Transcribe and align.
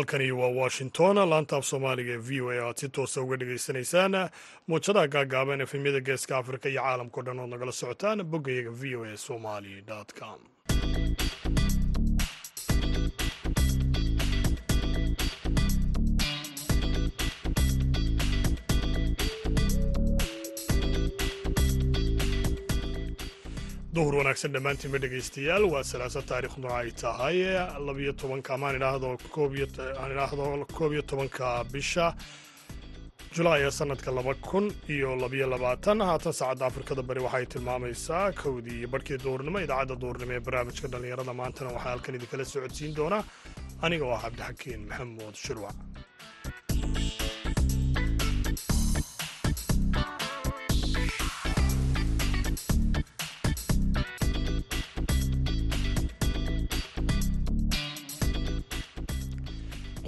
halkani 0.00 0.32
waa 0.40 0.48
washington 0.62 1.16
laanta 1.30 1.56
af 1.56 1.64
soomaaliga 1.70 2.12
ee 2.12 2.22
v 2.28 2.40
o 2.42 2.50
a 2.50 2.56
aad 2.68 2.76
si 2.80 2.88
toosa 2.88 3.20
uga 3.24 3.36
dhagaysanaysaan 3.40 4.14
muujadaha 4.68 5.06
gaagaaban 5.14 5.60
efemyada 5.66 6.00
geeska 6.08 6.32
afrika 6.40 6.68
iyo 6.72 6.82
caalamkao 6.82 7.22
dhan 7.26 7.38
ood 7.42 7.50
nagala 7.54 7.72
socotaan 7.80 8.24
boggayaga 8.32 8.70
v 8.80 8.96
o 8.96 9.04
a 9.04 9.16
somali 9.26 9.72
com 10.20 10.40
duhur 24.00 24.14
wanaagsan 24.20 24.52
dhammaantiinba 24.54 24.98
dhegaystayaal. 25.02 25.64
Waa 25.72 25.82
salaasa 25.92 26.20
taariikhduna 26.30 26.70
ay 26.80 26.90
tahay 27.02 27.36
labiyo 27.88 28.12
tobanka 28.20 28.54
amaan 28.56 28.76
idhaahdo 28.78 29.08
aan 30.00 30.10
idhaahdo 30.14 30.44
koob 30.76 30.92
tobanka 31.10 31.48
bisha 31.72 32.06
julaay 33.36 33.60
ee 33.66 33.70
sanadka 33.80 34.10
laba 34.18 34.34
kun 34.48 34.66
iyo 34.94 35.10
labiyo 35.24 35.46
labaatan. 35.54 36.00
Haatan 36.08 36.32
saacadda 36.40 36.64
afrikada 36.70 37.02
bari 37.08 37.20
waxay 37.26 37.46
tilmaamaysaa 37.52 38.24
kowdii 38.42 38.86
barhkii 38.92 39.18
duhurnimo 39.24 39.58
idaacadda 39.66 40.00
duhurnimo 40.02 40.32
ee 40.38 40.42
barnaamijka 40.46 40.86
dhallinyarada 40.92 41.32
maantana 41.40 41.70
waxaa 41.76 41.90
halkan 41.94 42.14
idinkala 42.18 42.44
socodsiin 42.54 42.92
doona 42.98 43.18
aniga 43.84 44.04
oo 44.08 44.14
ah 44.16 44.22
cabdixakiin 44.24 44.80
maxamuud 44.88 45.34
shirwac 45.44 45.76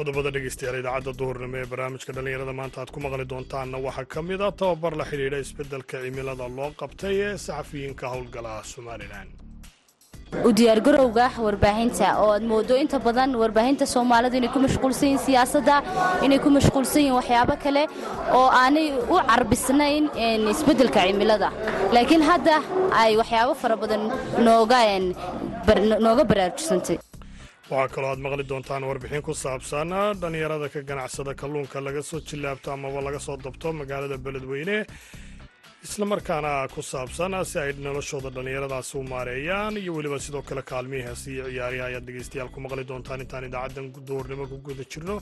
qodobada 0.02 0.30
dhegeystayaal 0.36 0.76
idaacadda 0.82 1.12
duhurnimo 1.20 1.56
ee 1.62 1.66
barnaamijka 1.72 2.12
dhallinyarada 2.16 2.52
maanta 2.60 2.76
aad 2.82 2.90
ku 2.94 2.98
maqli 3.04 3.24
doontaanna 3.32 3.78
waxaa 3.86 4.06
ka 4.14 4.20
mid 4.30 4.40
a 4.48 4.50
tababar 4.62 4.92
la 5.00 5.04
xidhiidha 5.10 5.38
isbeddelka 5.44 5.96
cimilada 6.04 6.46
loo 6.58 6.70
qabtay 6.82 7.14
ee 7.26 7.32
saxafiyiinka 7.46 8.06
howlgala 8.14 8.52
somalilan. 8.74 9.28
U 10.48 10.50
diyaargarowga 10.58 11.26
warbaahinta 11.46 12.06
oo 12.22 12.30
aad 12.36 12.44
moodo 12.52 12.74
inta 12.82 12.98
badan 13.06 13.30
warbaahinta 13.42 13.84
soomaalidu 13.94 14.36
inay 14.40 14.50
ku 14.54 14.60
mashquulsan 14.66 15.06
yihiin 15.08 15.22
siyaasadda 15.26 15.76
inay 16.26 16.38
ku 16.44 16.48
mashquulsan 16.56 17.00
yihiin 17.02 17.16
waxyaabo 17.20 17.54
kale 17.64 17.82
oo 18.38 18.48
aanay 18.62 18.86
u 19.14 19.16
carbisnayn 19.30 20.04
isbeddelka 20.54 21.00
cimilada. 21.08 21.48
Laakiin 21.94 22.22
hadda 22.30 22.56
ay 23.02 23.12
waxyaabo 23.22 23.52
fara 23.62 23.76
badan 23.82 24.02
nooga 26.06 26.24
baraarujsantay 26.30 26.98
waxaa 27.72 27.92
kaloo 27.94 28.10
aad 28.12 28.20
maqli 28.24 28.44
doontaan 28.50 28.84
warbixin 28.90 29.22
ku 29.28 29.32
saabsan 29.44 29.90
dhallinyarada 30.20 30.68
ka 30.74 30.80
ganacsada 30.90 31.32
kalluunka 31.40 31.78
laga 31.86 32.02
soo 32.10 32.20
jillaabto 32.28 32.68
amaba 32.76 33.00
laga 33.06 33.20
soo 33.26 33.36
dabto 33.44 33.68
magaalada 33.80 34.16
beledweyne. 34.24 34.76
Islamarkaana 35.86 36.52
ku 36.74 36.80
saabsan 36.92 37.32
si 37.50 37.56
ay 37.62 37.72
noloshooda 37.86 38.30
dhallinyaradaasi 38.36 38.92
u 39.00 39.02
maareeyaan. 39.12 39.74
Iyo 39.82 39.92
weliba 39.96 40.18
sidoo 40.24 40.42
kale 40.48 40.62
kaalmihii 40.70 41.06
heesi 41.08 41.28
iyo 41.34 41.44
ciyaariha 41.52 41.84
ayaad 41.90 42.04
dhegaystayaal 42.08 42.50
ku 42.54 42.58
maqli 42.64 42.84
doontaan 42.90 43.20
intaan 43.24 43.44
idaacaddan 43.48 43.86
duhurnimo 44.08 44.44
ku 44.52 44.56
guda 44.66 44.84
jirno. 44.92 45.16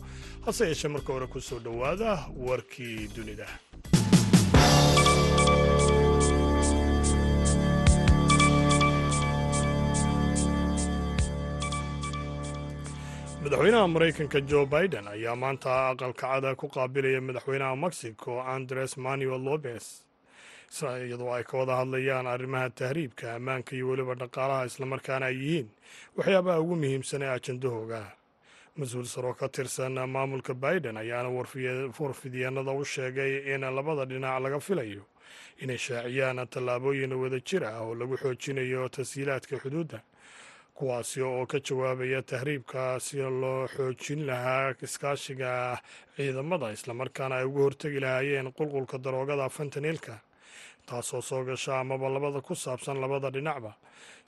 Hase 0.47 0.63
yeeshee 0.71 0.91
marka 0.95 1.11
hore 1.15 1.27
ku 1.33 1.39
soo 1.49 1.59
dhowaada 1.67 2.11
warkii 2.47 3.09
dunida 3.17 3.47
madaxweynaha 13.51 13.89
maraykanka 13.89 14.41
jo 14.51 14.67
biden 14.67 15.09
ayaa 15.09 15.37
maanta 15.37 15.71
aqalkacada 15.91 16.55
ku 16.57 16.69
qaabilaya 16.69 17.21
madaxweynaha 17.21 17.77
mexico 17.77 18.41
andres 18.43 18.97
manuel 18.97 19.43
lopez. 19.43 20.05
Iyadoo 20.71 21.35
ay 21.35 21.43
ka 21.45 21.59
wada 21.59 21.77
hadlayaan 21.83 22.27
arrimaha 22.27 22.71
tahriibka 22.71 23.35
ammaanka 23.35 23.75
iyo 23.75 23.89
weliba 23.89 24.15
dhaqaalaha 24.15 24.67
islamarkaana 24.71 25.27
ay 25.27 25.35
yihiin 25.37 25.69
waxyaabaha 26.17 26.61
ugu 26.61 26.77
muhiimsan 26.77 27.23
ee 27.23 27.31
ajandahooga. 27.35 28.03
Mas'uul 28.79 29.05
saroo 29.07 29.35
ka 29.35 29.49
tirsan 29.49 29.99
maamulka 30.07 30.55
biden 30.55 30.97
ayaana 30.97 31.29
warfidyaenada 31.99 32.71
u 32.71 32.85
sheegay 32.85 33.55
in 33.55 33.61
labada 33.67 34.07
dhinac 34.07 34.39
laga 34.43 34.61
filayo 34.61 35.03
inay 35.59 35.79
shaaciyaan 35.79 36.47
tallaabooyin 36.47 37.13
wada 37.19 37.41
jir 37.43 37.65
ah 37.65 37.83
oo 37.83 37.95
lagu 37.95 38.15
xoojinayo 38.17 38.89
tashiilaadka 38.89 39.59
xuduudda 39.59 39.99
kuwaasi 40.81 41.21
oo 41.29 41.45
ka 41.47 41.59
jawaabaya 41.67 42.23
tahriibka 42.31 42.83
si 43.07 43.17
loo 43.21 43.69
xoojin 43.75 44.21
lahaa 44.29 44.73
iskaashiga 44.87 45.51
ciidamada 46.17 46.73
islamarkaana 46.77 47.35
ay 47.41 47.45
uga 47.51 47.61
hortegi 47.67 48.01
lahaayeen 48.05 48.49
qulqulka 48.59 48.97
daroogada 49.05 49.49
fentaniilka 49.57 50.15
taasoo 50.89 51.21
soo 51.23 51.43
gasha 51.49 51.73
amaba 51.83 52.09
labada 52.15 52.41
ku 52.41 52.55
saabsan 52.65 52.97
labada 53.05 53.29
dhinacba 53.37 53.73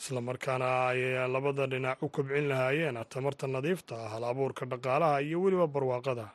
islamarkaana 0.01 0.69
ay 0.93 1.01
labada 1.35 1.65
dhinac 1.73 1.99
u 2.05 2.09
kobcin 2.17 2.47
lahaayeen 2.53 2.99
tamarta 3.13 3.47
nadiifta 3.55 3.97
hal 4.13 4.25
abuurka 4.31 4.67
dhaqaalaha 4.73 5.21
iyo 5.27 5.39
weliba 5.45 5.67
barwaaqada 5.75 6.27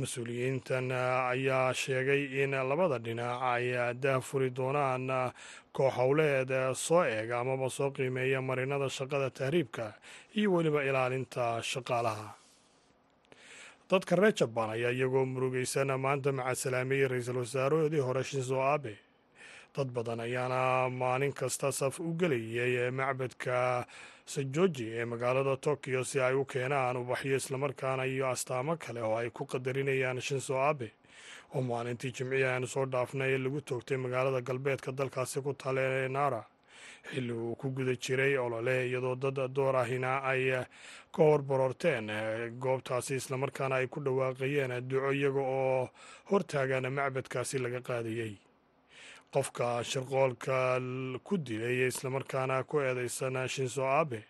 mas'uuliyiintan 0.00 0.90
ayaa 0.92 1.72
sheegay 1.74 2.22
in 2.42 2.50
labada 2.70 2.98
dhinac 2.98 3.42
ay 3.52 3.64
daahfuri 4.02 4.50
doonaan 4.56 5.06
koox 5.76 5.92
howleed 5.96 6.50
soo 6.74 7.02
eega 7.04 7.40
amaba 7.40 7.68
soo 7.70 7.90
qiimeeya 7.96 8.40
marinada 8.42 8.88
shaqada 8.98 9.30
tahriibka 9.30 9.92
iyo 10.36 10.52
weliba 10.52 10.80
ilaalinta 10.84 11.62
shaqaalaha. 11.62 12.28
Dadka 13.90 14.16
reer 14.16 14.32
jabaan 14.40 14.70
ayaa 14.76 14.90
iyagoo 14.96 15.24
murugeysan 15.26 15.90
maanta 16.00 16.32
macasalaameeyey 16.32 17.08
ra'iisul 17.12 17.38
wasaaroodii 17.44 18.00
hore 18.06 18.22
shinzo 18.24 18.56
abe 18.74 18.94
dad 19.74 19.88
badan 19.92 20.20
ayaana 20.20 20.88
maalin 20.90 21.32
kasta 21.32 21.72
saf 21.72 22.00
u 22.00 22.12
gelayay 22.20 22.90
macbadka 22.90 23.86
sajoji 24.26 24.86
ee 24.98 25.04
magaalada 25.04 25.56
tokyo 25.56 26.04
si 26.04 26.20
ay 26.20 26.34
u 26.34 26.44
keenaan 26.44 26.96
ubaxyo 26.96 27.36
islamarkaana 27.36 28.04
iyo 28.06 28.28
astaamo 28.28 28.76
kale 28.76 29.00
oo 29.02 29.16
ay 29.16 29.30
ku 29.30 29.46
qadarinayaan 29.46 30.20
shinzo 30.20 30.60
abe. 30.70 30.88
Oo 31.54 31.62
maalintii 31.62 32.12
jimcihi 32.16 32.44
aanu 32.44 32.66
soo 32.66 32.86
dhaafnay 32.86 33.38
lagu 33.38 33.60
toogtay 33.60 33.96
magaalada 33.96 34.40
galbeedka 34.40 34.92
dalkaasi 34.92 35.40
ku 35.42 35.52
tale 35.54 36.08
nara. 36.08 36.42
Xilli 37.08 37.32
uu 37.32 37.54
ku 37.56 37.70
guda 37.76 37.94
jiray 37.96 38.36
olole 38.38 38.86
iyadoo 38.88 39.16
dad 39.16 39.38
door 39.54 39.76
ahina 39.76 40.20
ay 40.22 40.42
ka 41.14 41.22
hor 41.22 41.42
baroorteen 41.42 42.06
goobtaasi 42.62 43.14
islamarkaana 43.16 43.74
ay 43.80 43.86
ku 43.86 44.00
dhawaaqayeen 44.04 44.88
duco 44.88 45.10
iyaga 45.12 45.40
oo 45.40 45.88
hortaagan 46.30 46.86
macbadkaasi 46.92 47.58
laga 47.58 47.80
qaadayey 47.80 48.36
qofka 49.34 49.66
shirqoolka 49.90 50.56
ku 51.26 51.34
dilay 51.46 51.86
islamarkaana 51.88 52.64
ku 52.68 52.80
eedeysan 52.80 53.36
shinzo 53.48 53.84
abe 54.00 54.20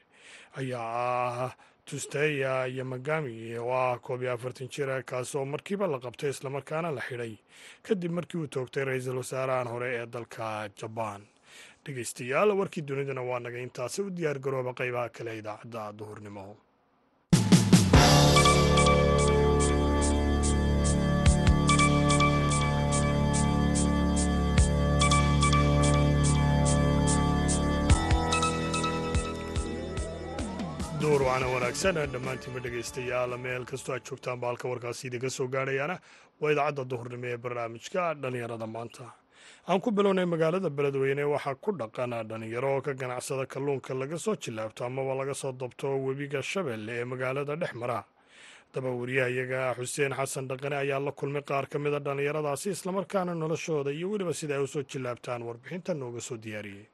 ayaa 0.59 1.47
ah 1.47 1.53
tusteya 1.85 2.67
iyo 2.73 2.85
magami 2.85 3.35
oo 3.59 3.73
ah 3.75 3.99
koob 3.99 4.23
iyo 4.23 4.33
afartan 4.33 4.69
jir 4.69 4.89
kaasi 5.05 5.37
oo 5.39 5.45
markiiba 5.45 5.87
la 5.87 5.99
qabtay 5.99 6.31
islamarkaana 6.31 6.91
la 6.95 7.01
xidhay. 7.09 7.35
Kadib 7.83 8.13
markii 8.17 8.39
uu 8.41 8.47
toogtay 8.47 8.85
ra'iisul 8.85 9.19
wasaarahan 9.23 9.69
hore 9.73 9.89
ee 9.99 10.07
dalka 10.07 10.69
jabaan 10.79 11.23
dhegeystayaal 11.85 12.51
warkii 12.61 12.83
dunidana 12.87 13.23
waa 13.23 13.41
naga 13.43 13.59
intaasi 13.59 14.03
u 14.03 14.11
diyaar 14.11 14.39
garooba 14.39 14.73
qaybaha 14.79 15.09
kale 15.17 15.39
idaacadda 15.39 15.93
duhurnimo 15.99 16.47
duur 31.03 31.23
waana 31.27 31.47
wanaagsan 31.55 31.95
dhammaantiinba 32.13 32.61
dhegaystayaal 32.65 33.33
meel 33.45 33.65
kastoo 33.71 33.95
aad 33.97 34.05
joogtaanba 34.09 34.47
halka 34.51 34.67
warkaasi 34.73 35.03
idinka 35.09 35.31
soo 35.37 35.47
gaadhayaana 35.55 35.97
waa 36.41 36.53
idaacadda 36.55 36.85
duhurnimo 36.93 37.27
ee 37.33 37.37
barnaamijka 37.45 38.03
dhallinyarada 38.23 38.67
maanta. 38.75 39.05
Aan 39.69 39.81
ku 39.85 39.91
bilownay 39.97 40.27
magaalada 40.33 40.71
beledweyne 40.79 41.25
waxaa 41.35 41.55
ku 41.65 41.71
dhaqan 41.81 42.13
dhallinyaro 42.31 42.69
oo 42.77 42.81
ka 42.87 42.93
ganacsada 42.95 43.45
kalluunka 43.53 43.95
laga 44.01 44.19
soo 44.25 44.37
jilaabto 44.45 44.85
amaba 44.89 45.15
laga 45.21 45.35
soo 45.43 45.53
dabto 45.53 45.89
webiga 46.07 46.43
shabeelle 46.43 46.93
ee 47.01 47.05
magaalada 47.13 47.57
dhex 47.63 47.75
mara. 47.83 48.05
Daba 48.75 48.91
wariyahayaga 49.01 49.75
xuseen 49.79 50.13
xasan 50.19 50.49
dhaqane 50.51 50.77
ayaa 50.85 51.01
la 51.07 51.13
kulmay 51.13 51.43
qaar 51.43 51.67
ka 51.73 51.79
mida 51.79 51.99
dhallinyaradaasi 52.07 52.71
islamarkaana 52.77 53.35
noloshooda 53.35 53.91
iyo 53.93 54.07
weliba 54.13 54.35
sida 54.35 54.55
ay 54.59 54.63
u 54.63 54.67
soo 54.75 54.83
jilaabtaan 54.93 55.43
warbixinta 55.49 55.95
nooga 55.95 56.21
soo 56.29 56.37
diyaariyey 56.45 56.87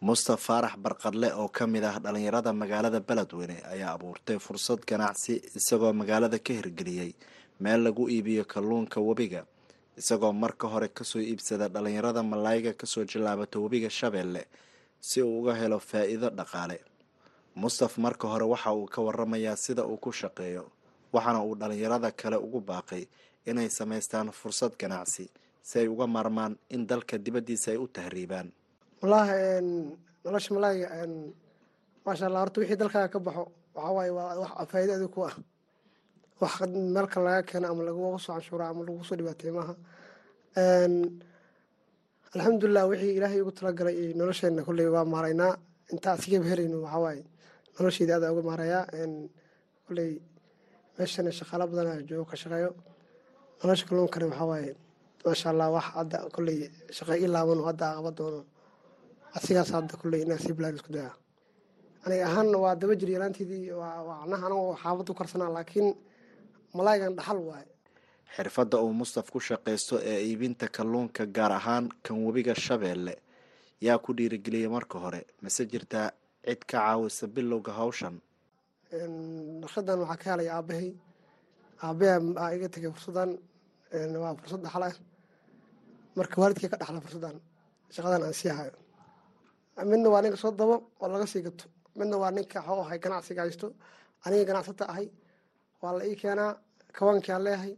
mustaf 0.00 0.40
faarax 0.46 0.76
barqadle 0.76 1.32
oo 1.34 1.48
ka 1.48 1.66
mid 1.66 1.84
ah 1.84 1.98
dhallinyarada 1.98 2.52
magaalada 2.52 3.00
beledweyne 3.00 3.56
ayaa 3.72 3.92
abuurtay 3.96 4.38
fursad 4.38 4.80
ganacsi 4.86 5.34
isagoo 5.58 5.92
magaalada 5.92 6.38
ka 6.38 6.52
hirgeliyey 6.52 7.14
meel 7.60 7.80
lagu 7.84 8.08
iibiyo 8.08 8.44
kalluunka 8.44 9.00
webiga 9.00 9.46
isagoo 9.96 10.32
marka 10.32 10.66
hore 10.68 10.88
ka 10.88 11.04
soo 11.04 11.20
iibsada 11.20 11.68
dhallinyarada 11.68 12.22
malaayga 12.22 12.72
ka 12.76 12.86
soo 12.86 13.04
jilaabata 13.04 13.58
webiga 13.58 13.90
shabeelle 13.90 14.44
si 15.00 15.22
uu 15.22 15.40
uga 15.40 15.54
helo 15.54 15.78
faa-iido 15.78 16.30
dhaqaale. 16.30 16.78
Mustaf 17.56 17.96
marka 17.98 18.28
hore 18.28 18.44
waxa 18.44 18.72
uu 18.74 18.86
ka 18.86 19.00
waramayaa 19.02 19.56
sida 19.56 19.84
uu 19.86 19.96
ku 19.96 20.12
shaqeeyo 20.12 20.64
waxaana 21.12 21.40
uu 21.44 21.54
dhalinyarada 21.56 22.10
kale 22.12 22.36
ugu 22.36 22.60
baaqay 22.60 23.06
inay 23.46 23.68
samaystaan 23.70 24.28
fursad 24.32 24.72
ganacsi 24.76 25.30
si 25.62 25.78
ay 25.78 25.88
uga 25.88 26.06
maarmaan 26.06 26.56
in 26.68 26.86
dalka 26.86 27.16
dibaddiisa 27.18 27.70
ay 27.72 27.76
u 27.80 27.86
tahriibaan 27.88 28.52
wallaahi 29.00 29.34
nolosha 30.24 30.50
malaayiga 30.56 30.88
maasha 32.04 32.24
allah 32.28 32.40
horta 32.44 32.60
wixii 32.60 32.76
dalkaaga 32.80 33.08
ka 33.14 33.18
baxo 33.26 33.42
waxaa 33.74 33.92
waaye 33.96 34.10
waa 34.18 34.34
wax 34.42 34.68
faa'iido 34.70 34.92
adig 34.96 35.10
ku 35.14 35.20
ah. 35.28 35.34
Wax 36.40 36.54
meel 36.94 37.06
kale 37.12 37.24
laga 37.26 37.42
keeno 37.48 37.66
ama 37.72 37.82
lagugu 37.88 38.18
soo 38.24 38.32
canshuura 38.34 38.64
ama 38.68 38.80
lagugu 38.86 39.04
soo 39.08 39.16
dhibaatay 39.18 39.50
maaha. 39.56 39.74
Alxamdulilah 42.34 42.84
wixii 42.90 43.16
ilaahay 43.18 43.40
ugu 43.42 43.52
talagalay 43.58 44.12
nolosheena 44.18 44.62
kolley 44.66 44.86
waa 44.94 45.04
maaraynaa 45.04 45.52
inta 45.92 46.08
asigaba 46.12 46.46
helayno 46.50 46.78
waxaa 46.84 47.24
nolosheeda 47.76 48.12
aada 48.16 48.32
uga 48.32 48.42
maarayaa 48.48 48.84
kolley 49.86 50.10
meeshana 50.98 51.30
shaqaalo 51.38 51.64
badan 51.70 52.06
joogo 52.08 52.24
ka 52.30 52.36
shaqeeyo. 52.42 52.70
Nolosha 53.60 53.84
kalluunkana 53.88 54.26
waxaa 54.32 54.74
maasha 55.24 55.46
allah 55.52 55.68
wax 55.76 55.86
hadda 55.96 56.18
kolley 56.34 56.58
shaqo 56.96 57.12
ii 57.22 57.28
laaban 57.34 57.58
oo 57.60 57.66
hadda 57.70 57.86
qaba 57.96 58.10
doono 58.18 58.40
asigaas 59.36 59.70
hadda 59.76 59.94
kolley 60.00 60.20
inaa 60.24 60.38
sii 60.44 60.54
bilaan 60.58 60.76
isku 60.78 60.92
daya. 60.96 61.10
Aniga 62.04 62.24
ahaan 62.30 62.48
waa 62.64 62.74
daba 62.80 62.94
jir 63.00 63.10
yaraanteedii 63.16 63.70
waa 63.80 64.22
anaha 64.24 64.44
anagoo 64.48 64.74
xaafad 64.82 65.08
u 65.10 65.14
karsanaa 65.20 65.50
laakiin 65.56 65.88
malaayigan 66.76 67.14
dhaxal 67.18 67.38
waaye 67.50 67.68
xirfadda 68.36 68.76
uu 68.84 68.92
mustaf 69.00 69.26
ku 69.32 69.38
shaqaysto 69.48 69.94
ee 70.10 70.18
iibinta 70.28 70.66
kalluunka 70.76 71.22
gaar 71.36 71.52
ahaan 71.58 71.84
kan 72.04 72.16
webiga 72.26 72.54
shabeelle 72.66 73.14
yaa 73.86 73.98
ku 74.04 74.10
dhiirigeliyay 74.16 74.68
marka 74.76 74.96
hore. 75.04 75.20
Mase 75.42 75.62
jirtaa 75.72 76.08
cid 76.46 76.60
ka 76.70 76.78
caawisa 76.78 77.24
bilowga 77.34 77.72
hawshan? 77.78 78.14
Naqshadan 79.62 79.98
waxaa 80.02 80.16
ka 80.22 80.26
helay 80.32 80.48
aabahay. 80.56 80.88
Aabaha 81.82 82.16
aa 82.42 82.50
iga 82.56 82.68
tegay 82.74 82.90
fursadan. 82.96 83.30
Waa 84.22 84.34
fursad 84.40 84.60
dhaxal 84.64 84.82
ah. 84.88 84.94
Marka 86.16 86.34
waalidkay 86.40 86.68
ka 86.72 86.76
dhaxla 86.80 87.00
fursadan 87.06 87.36
shaqadan 87.94 88.22
aan 88.26 88.34
sii 88.40 88.52
hayo 88.58 88.72
midna 89.84 90.08
waa 90.10 90.22
ninka 90.22 90.36
soo 90.36 90.50
dabo 90.50 90.74
oo 91.00 91.08
laga 91.08 91.26
sii 91.26 91.42
gato. 91.42 91.64
Midna 91.98 92.16
waa 92.16 92.30
ninka 92.30 92.60
xoo 92.66 92.80
ahay 92.84 92.98
ganacsiga 92.98 93.42
haysto. 93.42 93.72
Aniga 94.24 94.44
ganacsata 94.44 94.84
ahay. 94.88 95.06
Waa 95.82 95.92
la 95.98 96.04
ii 96.06 96.16
keenaa 96.16 96.56
kawaankiaan 96.96 97.42
leeyahay 97.44 97.72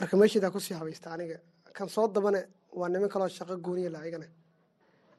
marka 0.00 0.16
meesheedaa 0.16 0.50
ku 0.50 0.60
sii 0.60 0.74
habaysta 0.74 1.10
aniga. 1.14 1.38
Kan 1.76 1.88
soo 1.88 2.08
dabane 2.08 2.40
waa 2.72 2.88
niman 2.88 3.08
kaloo 3.08 3.28
shaqo 3.28 3.56
gooniya 3.64 3.90
la 3.90 4.06
igana 4.08 4.26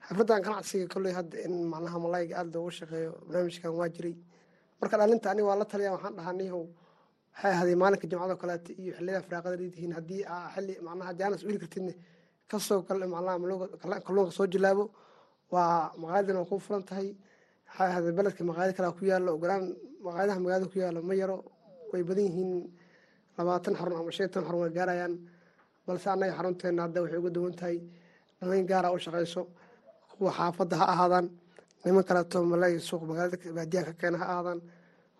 xafladdan 0.08 0.42
ganacsiga 0.46 0.88
kolley 0.94 1.14
hadda 1.14 1.38
in 1.46 1.54
macnaha 1.72 1.98
malayga 2.00 2.34
aada 2.40 2.52
loogu 2.56 2.72
shaqeeyo 2.72 3.12
barnaamijkan 3.28 3.72
waa 3.80 3.90
jiray. 3.96 4.16
Marka 4.82 4.96
dhalinta 5.00 5.28
aniga 5.32 5.48
waa 5.50 5.56
la 5.62 5.66
taliya 5.66 5.92
waxaan 5.96 6.16
dhahaa 6.18 6.34
nihow 6.40 6.64
waxay 7.34 7.52
ahaday 7.56 7.76
maalinka 7.82 8.08
jimcado 8.12 8.36
kaleeta 8.42 8.72
iyo 8.82 8.92
xilliyada 8.98 9.22
firaaqada 9.26 9.56
leedihiin 9.62 9.94
haddii 9.98 10.22
aa 10.34 10.50
xilli 10.56 10.74
macnaha 10.88 11.12
jaanas 11.20 11.42
u 11.44 11.50
kartidne 11.64 11.94
ka 12.50 12.58
soo 12.68 12.80
kalluunka 14.06 14.32
soo 14.38 14.48
jilaabo 14.54 14.84
waa 15.52 15.92
maqaayadina 16.02 16.40
waa 16.42 16.50
ku 16.50 16.60
furan 16.60 16.84
tahay. 16.90 17.16
Ahaday 17.80 18.12
beledka 18.18 18.44
maqaayad 18.50 18.74
kalea 18.78 18.92
ku 18.98 19.04
yaalo 19.06 19.30
ogolaan 19.38 19.64
maqaayadaha 20.06 20.40
magaalada 20.44 20.68
ku 20.72 20.78
yaalo 20.84 21.00
ma 21.10 21.14
yaro. 21.22 21.38
Way 21.92 22.04
badan 22.04 22.26
yihiin 22.28 22.52
labaatan 23.38 23.74
xarun 23.80 23.96
ama 24.00 24.12
shantan 24.12 24.44
xarun 24.48 24.62
way 24.64 24.72
gaarayaan. 24.78 25.14
Balse 25.86 26.08
annaga 26.10 26.34
xarunteena 26.38 26.82
hadda 26.86 27.00
waxay 27.04 27.20
uga 27.22 27.30
duwan 27.36 27.54
tahay 27.60 27.78
dhalin 28.40 28.66
gaara 28.70 28.90
u 28.92 28.98
shaqayso 29.06 29.42
kuwa 30.18 30.32
xaafadda 30.38 30.76
ha 30.82 30.86
ahaadaan. 30.94 31.28
Niman 31.86 32.04
kaleeto 32.04 32.38
malay 32.44 32.74
suuq 32.80 33.04
magaalada 33.10 33.38
baadiyaha 33.58 33.86
ka 33.86 33.94
keena 34.02 34.18
ha 34.22 34.26
ahaadaan 34.34 34.60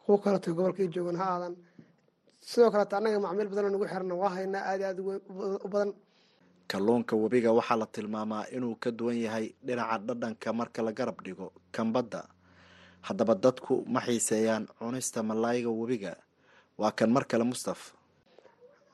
kuwa 0.04 0.18
kaleeto 0.24 0.50
gobolka 0.58 0.82
i 0.84 0.88
joogan 0.94 1.16
ha 1.16 1.26
ahaadaan 1.30 1.56
sidoo 2.50 2.72
kaleeto 2.74 2.94
annaga 2.98 3.20
macmiil 3.26 3.48
badanoo 3.52 3.72
nagu 3.76 3.86
xirna 3.92 4.14
waa 4.22 4.32
haynaa 4.36 4.64
aada 4.72 4.86
aada 4.90 5.02
u 5.66 5.68
badan 5.74 5.90
kalluunka 6.68 7.16
webiga 7.16 7.52
waxaa 7.58 7.78
la 7.82 7.86
tilmaamaa 7.86 8.46
inuu 8.56 8.76
ka 8.84 8.92
duwan 8.92 9.18
yahay 9.26 9.46
dhinaca 9.66 9.98
dhadhanka 10.08 10.54
marka 10.54 10.82
la 10.84 10.92
garab 10.92 11.18
dhigo 11.26 11.48
kambadda. 11.72 12.22
Haddaba 13.08 13.36
dadku 13.36 13.84
ma 13.88 14.00
xiiseeyaan 14.02 14.68
cunista 14.80 15.24
malaayiga 15.24 15.70
webiga. 15.70 16.14
Waa 16.78 16.92
kan 16.92 17.10
mar 17.12 17.24
kale 17.26 17.44
mustaf. 17.44 17.94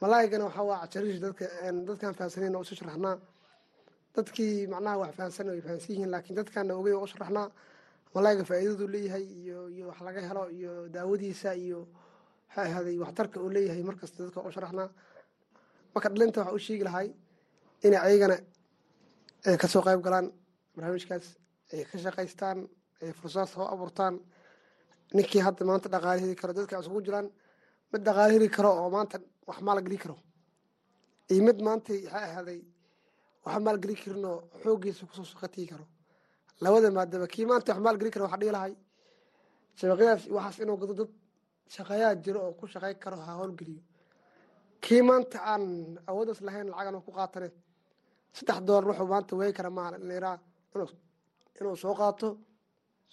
Malaayigana 0.02 0.46
waxaa 0.46 0.64
waa 0.70 0.80
cajariish 0.88 1.20
dadka 1.24 1.46
dadkaan 1.88 2.14
fahansaneyn 2.18 2.56
oo 2.56 2.64
sharaxnaa. 2.64 3.18
Dadkii 4.16 4.68
macnaha 4.68 4.98
wax 5.02 5.12
fahansan 5.18 5.48
way 5.50 5.62
fahansan 5.62 5.90
yihiin 5.96 6.12
laakiin 6.14 6.36
dadkaana 6.38 6.74
ogey 6.80 6.94
u 6.94 7.08
sharaxnaa. 7.08 7.48
Malaayiga 8.16 8.44
faa'iidadu 8.50 8.86
leeyahay 8.94 9.24
iyo 9.42 9.60
iyo 9.76 9.86
wax 9.90 10.00
laga 10.06 10.22
helo 10.22 10.44
iyo 10.58 10.72
daawadiisa 10.94 11.56
iyo 11.56 11.80
waxay 12.50 12.70
ahaaday 12.72 12.98
waxtarka 13.04 13.38
uu 13.42 13.50
leeyahay 13.50 13.84
markasta 13.84 14.24
dadka 14.24 14.40
u 14.48 14.52
sharaxnaa. 14.52 14.90
Marka 15.96 16.10
dhalinta 16.14 16.40
waxa 16.42 16.54
u 16.54 16.60
sheegi 16.60 16.84
lahay 16.84 17.08
inay 17.86 18.00
ayagana 18.08 18.38
ay 19.48 19.58
ka 19.62 19.68
soo 19.68 19.82
qayb 19.88 20.02
galaan 20.06 20.28
barnaamijkaas 20.76 21.26
ay 21.74 21.84
ka 21.90 21.98
shaqaystaan 22.04 22.58
ay 23.02 23.12
fursad 23.20 23.48
soo 23.54 23.66
abuurtaan. 23.74 24.16
Ninkii 25.16 25.42
hadda 25.46 25.66
maanta 25.70 25.88
dhaqaale 25.94 26.20
heli 26.24 26.36
karo 26.36 26.54
dadka 26.58 26.80
isugu 26.82 27.02
jiraan 27.06 27.28
mid 27.92 28.02
dhaqaale 28.08 28.34
heli 28.36 28.50
karo 28.56 28.70
oo 28.82 28.90
maanta 28.96 29.18
wax 29.48 29.60
maalgeli 29.68 29.98
karo. 30.04 30.16
Iyo 31.32 31.42
mid 31.48 31.58
maanta 31.68 31.92
waxay 31.94 32.24
ahaaday 32.30 32.60
wax 33.46 33.56
maalgeli 33.66 33.96
karinoo 34.02 34.38
xooggiisa 34.64 35.06
ku 35.08 35.14
soo 35.18 35.26
shaqatigi 35.32 35.68
karo. 35.72 35.86
Labada 36.64 36.90
maadaba 36.98 37.28
kii 37.34 37.46
maanta 37.52 37.70
wax 37.74 37.80
maalgeli 37.86 38.12
karo 38.14 38.26
waxa 38.26 38.38
dhihi 38.42 38.52
lahay 38.58 38.74
shabaqyadaas 39.80 40.24
waxaas 40.36 40.58
inuu 40.64 40.78
gado 40.82 40.94
dad 41.00 41.12
shaqayaa 41.76 42.16
jiro 42.24 42.40
oo 42.48 42.54
ku 42.60 42.66
shaqayn 42.74 42.98
karo 43.04 43.18
ha 43.26 43.32
howlgeliyo 43.40 43.82
kii 44.84 45.02
maanta 45.10 45.38
aan 45.52 45.64
awoodaas 46.10 46.40
lahayn 46.48 46.68
lacagan 46.72 47.02
ku 47.06 47.12
qaatane 47.18 47.50
saddex 48.38 48.60
doolar 48.68 48.86
wuxuu 48.90 49.08
maanta 49.14 49.34
weegi 49.40 49.54
kara 49.58 49.70
maaha 49.78 49.98
liraa 50.10 50.38
inuu 51.60 51.76
soo 51.84 51.94
qaato 52.00 52.28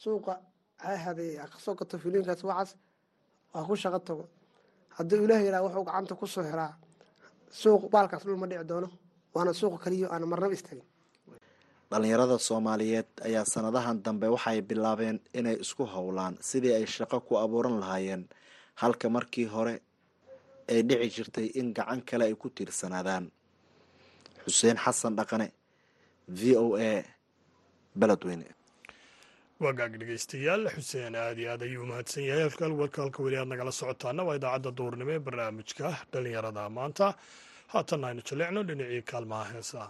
suuqa 0.02 0.32
hahaday 0.84 1.30
ka 1.52 1.58
soo 1.64 1.74
gato 1.80 1.94
filinkaas 2.02 2.42
waxaas 2.44 2.70
waa 3.54 3.64
ku 3.68 3.74
shaqo 3.82 3.98
tago. 4.06 4.24
Haddii 4.96 5.24
ilaah 5.24 5.42
yaraa 5.46 5.62
wuxuu 5.66 5.84
gacanta 5.88 6.14
ku 6.20 6.26
soo 6.26 6.42
heraa 6.50 6.72
suuq 7.62 7.82
baalkaas 7.92 8.22
dhul 8.26 8.36
ma 8.42 8.46
dhici 8.50 8.64
doono 8.70 8.88
waana 9.34 9.52
suuqa 9.60 9.78
kaliyo 9.84 10.06
aan 10.12 10.24
marnaba 10.30 10.54
istaagin 10.54 10.86
dhalinyarada 11.90 12.38
soomaaliyeed 12.38 13.08
ayaa 13.26 13.44
sanadahan 13.54 14.02
dambe 14.04 14.26
waxay 14.34 14.58
bilaabeen 14.62 15.18
inay 15.38 15.56
isku 15.64 15.84
howlaan 15.94 16.34
sidii 16.48 16.74
ay 16.78 16.86
shaqo 16.96 17.18
ku 17.26 17.32
abuuran 17.44 17.76
lahaayeen 17.82 18.22
halka 18.80 19.06
markii 19.16 19.46
hore 19.54 19.74
ay 20.72 20.80
dhici 20.88 21.08
jirtay 21.16 21.46
in 21.60 21.68
gacan 21.76 22.00
kale 22.08 22.24
ay 22.24 22.34
ku 22.34 22.48
tiirsanaadaan 22.56 23.24
xuseen 24.44 24.76
xasan 24.84 25.12
dhaqane 25.18 25.46
v 26.38 26.40
o 26.64 26.66
a 26.90 26.92
beledweyne 28.00 28.46
wagaag 29.64 29.92
dhegeystayaal 30.00 30.62
xuseen 30.74 31.14
aad 31.22 31.38
iyo 31.42 31.48
aad 31.52 31.62
ayuu 31.68 31.84
mahadsan 31.90 32.24
yahay. 32.28 32.42
Halkaal 32.48 32.72
warkaalka 32.80 33.18
weli 33.24 33.36
aad 33.40 33.48
nagala 33.52 33.72
socotaana 33.80 34.22
waa 34.28 34.36
idaacadda 34.38 34.70
duurnimo 34.78 35.10
ee 35.16 35.22
barnaamijka 35.26 35.86
dhalinyarada 36.12 36.62
maanta. 36.78 37.06
Haatanna 37.72 38.06
aynu 38.10 38.22
jaleecno 38.28 38.60
dhinacii 38.68 39.02
kaalmaha 39.10 39.44
heesaa 39.52 39.88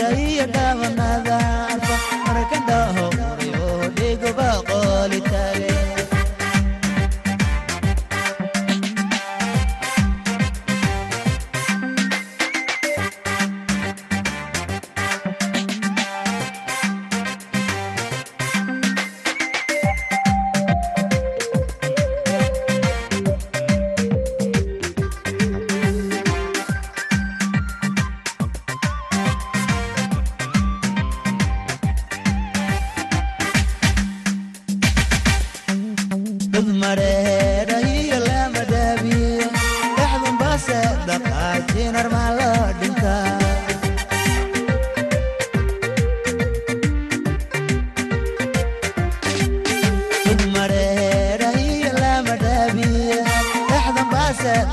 dhuuxu 0.00 0.59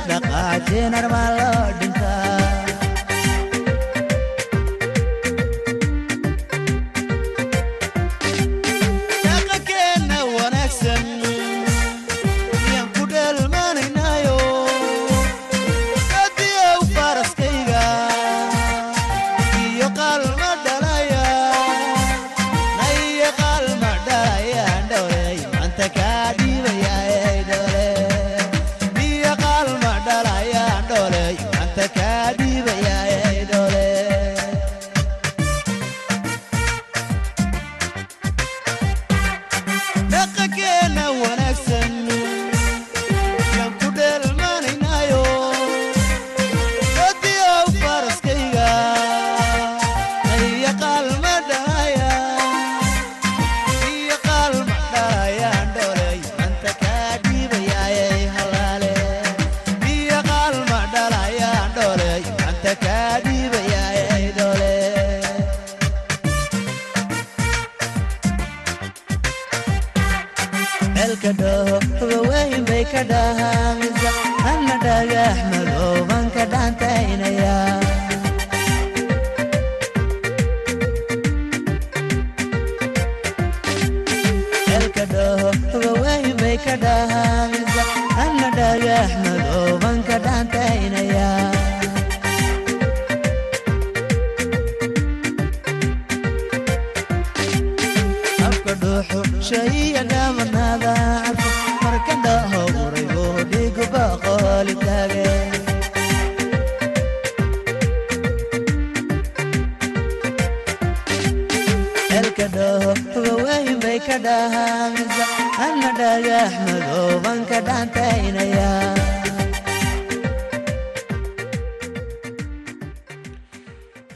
dhexdun 0.09 0.93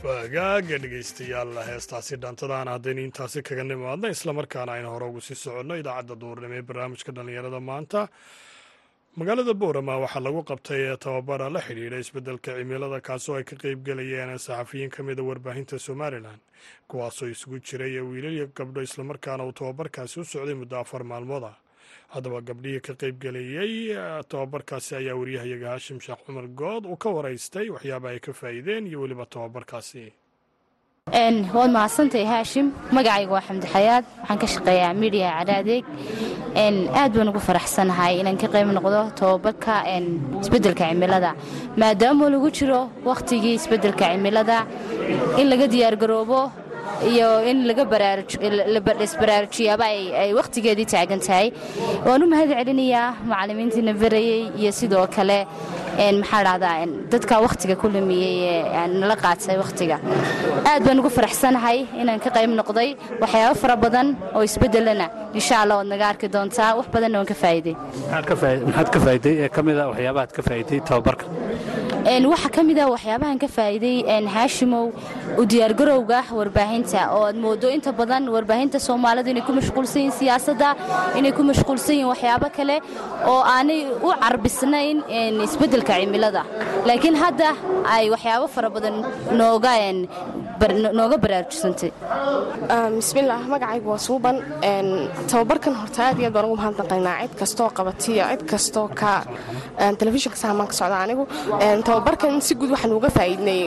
waagaaga 0.05 0.77
dhegaystayaal 0.84 1.53
heestaasi 1.70 2.15
dhaantadaan 2.24 2.70
haddaynu 2.74 3.01
intaasi 3.08 3.39
kaga 3.50 3.63
nimaadna 3.72 4.08
islamarkaana 4.15 4.72
aynu 4.77 4.89
hore 4.93 5.05
ugu 5.12 5.22
sii 5.27 5.38
soconno 5.43 5.74
idaacadda 5.81 6.15
duurnimo 6.24 6.55
ee 6.60 6.65
barnaamijka 6.70 7.12
dhallinyarada 7.17 7.60
maanta 7.70 8.00
magaalada 9.18 9.53
boorama 9.53 9.98
waxaa 10.03 10.20
lagu 10.25 10.41
qabtay 10.50 10.96
tababara 10.98 11.50
la 11.50 11.60
xidhiidha 11.62 12.00
isbeddelka 12.00 12.51
cimilada 12.58 13.00
kaasoo 13.08 13.36
ay 13.36 13.44
ka 13.44 13.56
qeybgelayeen 13.56 14.38
saxafiyiin 14.39 14.89
ka 14.89 15.03
mida 15.03 15.24
warbaahinta 15.24 15.80
somalilan 15.80 16.39
kuwaasoo 16.88 17.27
isugu 17.34 17.60
jiray 17.60 18.00
wiilal 18.00 18.34
iyo 18.34 18.48
gabdho 18.56 18.82
islamarkaana 18.82 19.44
uu 19.46 19.51
tababarkaasi 19.51 20.20
u 20.20 20.25
socday 20.25 20.56
muddo 20.56 20.80
afar 20.80 21.03
maalmood 21.03 21.44
ah. 21.44 21.58
Haddaba 22.13 22.41
gabdhihii 22.41 22.80
ka 22.80 22.94
qeybgelayey 22.94 23.96
tababarkaasi 24.32 24.96
ayaa 24.96 25.15
wariyahayaga 25.20 25.68
haashim 25.70 26.00
sheekh 26.00 26.24
cumar 26.25 26.48
good 26.48 26.86
uu 26.86 26.96
ka 26.98 27.10
waraystay 27.10 27.68
waxyaaba 27.70 28.10
ay 28.15 28.20
ka 28.20 28.32
faa'iideen 28.34 28.88
iyo 28.88 29.01
weliba 29.01 29.25
tababarkaasi 29.25 30.13
waad 31.10 31.72
mahadsantahay 31.74 32.25
haashim. 32.31 32.67
Magacayga 32.93 33.31
waa 33.31 33.41
xamdi 33.41 33.67
xayaad. 33.74 34.05
Waxaan 34.22 34.39
ka 34.39 34.48
shaqeeyaa 34.53 34.93
midiya 35.01 35.29
cadaadeeg 35.39 35.84
aad 37.01 37.12
baan 37.17 37.27
ugu 37.31 37.39
faraxsanahay 37.48 38.13
inaan 38.22 38.38
ka 38.38 38.48
qayb 38.53 38.67
noqdo 38.77 39.01
tababarka 39.20 39.74
isbeddelka 40.43 40.86
cimilada. 40.91 41.31
Maadaama 41.81 42.29
lagu 42.29 42.50
jiro 42.58 42.81
wakhtigii 43.10 43.55
isbeddelka 43.60 44.05
cimilada 44.13 44.60
in 45.39 45.50
laga 45.50 45.65
diyaargaroobo 45.74 46.41
iyo 47.12 47.29
in 47.50 47.58
laisbaraarujiyaaba 47.65 49.86
ay 50.24 50.31
wakhtigeedii 50.39 50.86
taagan 50.93 51.20
tahay. 51.27 51.48
Waan 52.05 52.22
u 52.24 52.27
mahad 52.34 52.50
celinayaa 52.53 53.15
macallimiintiina 53.31 53.93
barayey 54.01 54.43
iyo 54.62 54.72
sidoo 54.79 55.08
kale 55.15 55.39
maxaa 55.98 56.44
dhahdaa 56.48 56.86
dadka 57.14 57.36
wakhtiga 57.46 57.76
ku 57.82 57.88
lumiyey 57.96 58.36
ee 58.50 58.88
nala 59.02 59.16
qaatay 59.24 59.58
wakhtiga 59.64 59.98
aad 60.72 60.82
baan 60.88 61.00
ugu 61.02 61.10
faraxsanahay 61.18 61.78
inaan 62.02 62.20
ka 62.26 62.30
qayb 62.38 62.52
noqday 62.60 62.90
waxyaabo 63.24 63.56
fara 63.64 63.76
badan 63.86 64.08
oo 64.36 64.44
isbeddelana 64.50 65.08
insha 65.40 65.56
allah 65.64 65.76
waad 65.80 65.90
naga 65.94 66.06
arki 66.12 66.28
doontaa 66.36 66.72
wax 66.80 66.88
badanna 66.96 67.18
waan 67.20 67.30
ka 67.34 67.38
faa'iiday. 67.44 67.76
Maxaad 68.12 68.90
ka 68.94 69.00
faa'iiday 69.06 69.36
ee 69.46 69.50
ka 69.56 69.62
mid 69.68 69.78
a 69.84 69.86
waxyaabahaad 69.92 70.32
ka 70.38 70.42
faa'iiday 70.48 70.80
tababarka? 70.90 71.26
Waxaa 72.34 72.52
ka 72.56 72.62
mid 72.70 72.78
ah 72.84 72.88
waxyaabahan 72.96 73.38
ka 73.44 73.48
faa'iiday 73.58 73.98
haashimow 74.36 74.86
u 75.42 75.44
diyaargarowga 75.52 76.20
warbaahinta 76.40 77.02
oo 77.16 77.24
aad 77.30 77.38
moodo 77.46 77.68
inta 77.76 77.92
badan 78.00 78.24
warbaahinta 78.36 78.80
soomaalidu 78.88 79.30
inay 79.34 79.44
ku 79.50 79.54
mashquulsan 79.60 80.00
yihiin 80.02 80.16
siyaasadda 80.22 80.70
inay 81.20 81.32
ku 81.38 81.44
mashquulsan 81.52 81.94
yihiin 81.96 82.10
waxyaabo 82.14 82.48
kale 82.58 82.76
oo 83.32 83.42
aanay 83.56 83.80
u 84.08 84.10
carbisnayn 84.24 84.98
isbeddelka 85.82 86.00
cimilada. 86.02 86.44
Laakiin 86.86 87.16
hadda 87.16 87.50
ay 87.86 88.10
waxyaabo 88.14 88.48
fara 88.48 88.70
badan 88.70 88.96
nooga 90.94 91.18
baraarujsantay 91.24 91.92
bismillaah 92.98 93.42
magacaygu 93.54 93.88
waa 93.90 93.98
suuban. 93.98 94.36
Tababarkan 95.30 95.74
horta 95.76 96.02
aad 96.10 96.20
iyo 96.20 96.28
aad 96.28 96.34
baan 96.34 96.46
ugu 96.46 96.56
mahadnaqaynaa. 96.62 97.22
Cid 97.28 97.36
kastoo 97.42 97.70
qabatiyo 97.78 98.24
cid 98.32 98.44
kastoo 98.52 98.88
ka 99.00 99.24
telefishinka 100.00 100.38
saamaan 100.38 100.68
ka 100.68 100.74
socda 100.74 100.98
anigu. 101.06 101.24
Tababarkan 101.88 102.42
si 102.42 102.56
guud 102.56 102.72
waxaan 102.72 102.94
uga 102.94 103.10
faa'iidnay 103.10 103.62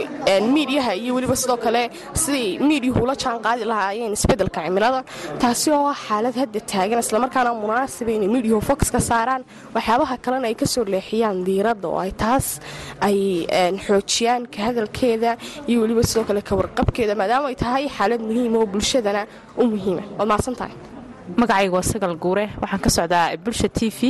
miidiyaha 0.55 0.95
iyo 0.95 1.15
weliba 1.17 1.37
sidoo 1.37 1.57
kale 1.57 1.91
siday 2.15 2.59
miidiyuhu 2.59 3.03
ula 3.03 3.15
jaan 3.23 3.39
lahaayeen 3.71 4.13
isbeddelka 4.19 4.61
cimilada. 4.67 5.01
Taasi 5.43 5.71
oo 5.71 5.87
ah 5.93 5.99
xaalad 6.07 6.35
hadda 6.43 6.61
taagan 6.73 6.99
islamarkaana 7.05 7.51
munaasaba 7.55 8.11
inay 8.17 8.29
miidiyuhu 8.35 8.61
fox 8.63 8.91
ka 8.95 9.01
saaraan. 9.11 9.43
Waxyaabaha 9.75 10.15
kalena 10.25 10.47
ay 10.51 10.55
ka 10.55 10.67
soo 10.67 10.85
leexiyaan 10.85 11.45
diiradda 11.47 11.89
oo 11.89 11.99
ay 12.07 12.13
taas 12.23 12.47
ay 13.07 13.17
xoojiyaan 13.87 14.43
ka 14.55 14.59
hadalkeeda 14.69 15.31
iyo 15.69 15.77
weliba 15.83 16.03
sidoo 16.09 16.25
kale 16.29 16.41
ka 16.49 16.55
warqabkeeda 16.61 17.15
maadaama 17.21 17.47
ay 17.53 17.57
tahay 17.65 17.85
xaalad 17.97 18.21
muhiima 18.29 18.57
oo 18.63 18.67
bulshadana 18.75 19.23
u 19.61 19.65
muhiima. 19.73 20.03
Waad 20.19 20.29
mahadsan 20.31 20.55
tahay. 20.61 20.75
Magacayga 21.41 21.73
waa 21.77 21.87
sagal 21.93 22.15
guure. 22.25 22.45
Waxaan 22.63 22.81
ka 22.85 22.91
socdaa 22.97 23.27
bulsha 23.45 23.69
t 23.79 23.81
v. 23.99 24.01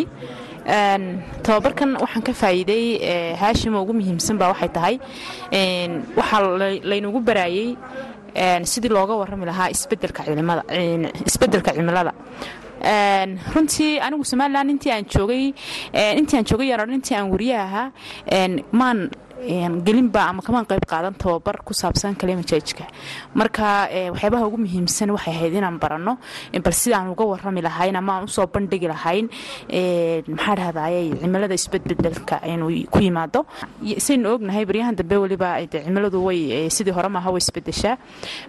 Tababarkan 1.44 1.90
waxaan 2.02 2.22
ka 2.26 2.32
faa'iiday 2.40 2.84
haashimo 3.40 3.78
ugu 3.84 3.92
muhiimsan 3.98 4.36
baa 4.40 4.50
waxay 4.52 4.70
tahay. 4.76 4.94
Waxaa 6.18 6.40
laynagu 6.90 7.20
baraayey 7.28 7.68
sidii 8.72 8.90
looga 8.96 9.14
warrami 9.20 9.44
lahaa 9.50 9.68
isbeddelka 9.74 10.22
cimilada 11.76 12.12
runtii 13.54 13.98
anigu 14.06 14.24
somalilan 14.24 14.70
intii 14.74 14.92
aan 14.96 15.04
joogay 15.14 15.44
intii 16.20 16.38
aan 16.38 16.44
joogay 16.50 16.68
yaran 16.72 16.92
intii 16.98 17.16
aan 17.18 17.30
wariye 17.34 17.56
ahaa 17.58 17.90
maan 18.72 19.10
gelinba 19.48 20.20
ama 20.30 20.42
kamaan 20.42 20.64
qayb 20.66 20.84
qaadan 20.88 21.14
tababar 21.14 21.56
ku 21.64 21.72
saabsan 21.74 22.14
kalimajajka 22.16 22.84
marka 23.34 23.88
waxyaabaha 24.14 24.46
ugu 24.48 24.58
muhiimsan 24.64 25.10
waxay 25.16 25.34
ahayd 25.36 25.54
inaan 25.60 25.78
baranno 25.78 26.18
bal 26.64 26.72
sidaan 26.72 27.10
uga 27.12 27.24
warrami 27.32 27.60
lahayn 27.62 27.96
ama 27.96 28.12
aan 28.18 28.24
u 28.24 28.28
soo 28.28 28.46
bandhigi 28.46 28.88
lahayn 28.88 29.28
maxaa 30.36 30.56
dhahdaye 30.60 31.00
cimilada 31.20 31.54
isbedbedelka 31.54 32.40
inuu 32.52 32.86
ku 32.90 32.98
yimaado. 33.00 33.44
Saynu 34.06 34.28
ognahay 34.34 34.64
baryahan 34.64 34.96
dambe 34.96 35.16
weliba 35.22 35.60
cimiladu 35.70 36.18
way 36.24 36.70
sidii 36.70 36.94
hore 36.96 37.08
maaha 37.08 37.30
way 37.34 37.42
isbedeshaa 37.44 37.96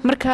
marka 0.03 0.31